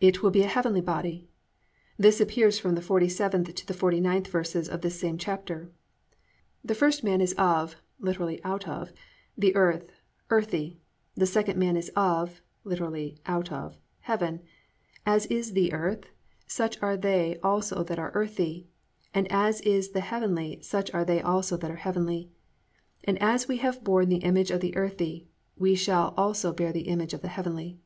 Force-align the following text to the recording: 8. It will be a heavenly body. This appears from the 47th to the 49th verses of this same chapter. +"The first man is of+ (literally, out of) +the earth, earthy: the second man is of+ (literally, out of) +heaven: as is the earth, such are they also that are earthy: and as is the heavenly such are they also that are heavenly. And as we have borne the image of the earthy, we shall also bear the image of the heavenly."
8. 0.00 0.08
It 0.18 0.22
will 0.22 0.30
be 0.30 0.42
a 0.42 0.46
heavenly 0.46 0.80
body. 0.80 1.26
This 1.98 2.20
appears 2.20 2.60
from 2.60 2.76
the 2.76 2.80
47th 2.80 3.52
to 3.56 3.66
the 3.66 3.74
49th 3.74 4.28
verses 4.28 4.68
of 4.68 4.82
this 4.82 5.00
same 5.00 5.18
chapter. 5.18 5.72
+"The 6.64 6.76
first 6.76 7.02
man 7.02 7.20
is 7.20 7.32
of+ 7.36 7.74
(literally, 7.98 8.40
out 8.44 8.68
of) 8.68 8.92
+the 9.36 9.52
earth, 9.56 9.90
earthy: 10.30 10.78
the 11.16 11.26
second 11.26 11.58
man 11.58 11.76
is 11.76 11.90
of+ 11.96 12.40
(literally, 12.62 13.18
out 13.26 13.50
of) 13.50 13.76
+heaven: 14.02 14.42
as 15.04 15.26
is 15.26 15.54
the 15.54 15.72
earth, 15.72 16.06
such 16.46 16.80
are 16.80 16.96
they 16.96 17.36
also 17.42 17.82
that 17.82 17.98
are 17.98 18.12
earthy: 18.14 18.68
and 19.12 19.26
as 19.32 19.60
is 19.62 19.90
the 19.90 20.02
heavenly 20.02 20.60
such 20.62 20.94
are 20.94 21.04
they 21.04 21.20
also 21.20 21.56
that 21.56 21.70
are 21.72 21.82
heavenly. 21.82 22.30
And 23.02 23.20
as 23.20 23.48
we 23.48 23.56
have 23.56 23.82
borne 23.82 24.08
the 24.08 24.18
image 24.22 24.52
of 24.52 24.60
the 24.60 24.76
earthy, 24.76 25.26
we 25.58 25.74
shall 25.74 26.14
also 26.16 26.52
bear 26.52 26.70
the 26.72 26.82
image 26.86 27.12
of 27.12 27.22
the 27.22 27.26
heavenly." 27.34 27.80